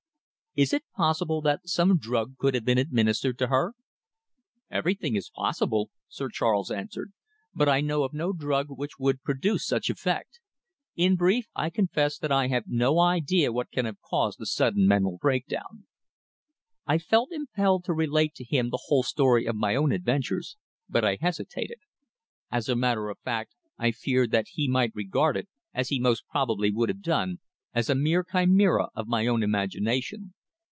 [0.53, 3.73] "Is it possible that some drug could have been administered to her?"
[4.69, 7.13] "Everything is possible," Sir Charles answered.
[7.55, 10.41] "But I know of no drug which would produce such effect.
[10.97, 14.85] In brief, I confess that I have no idea what can have caused the sudden
[14.85, 15.85] mental breakdown."
[16.85, 20.57] I felt impelled to relate to him the whole story of my own adventures,
[20.89, 21.77] but I hesitated.
[22.51, 26.25] As a matter of fact I feared that he might regard it, as he most
[26.29, 27.39] probably would have done,
[27.73, 30.33] as a mere chimera of my own imagination.